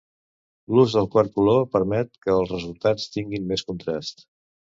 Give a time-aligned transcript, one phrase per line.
[0.77, 4.27] L'ús del quart color permet que el resultat tingui més contrast.